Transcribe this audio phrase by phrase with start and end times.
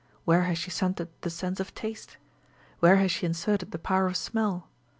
[0.25, 2.17] Where has she centred the sense of taste?
[2.79, 4.67] Where has she inserted the power of smell?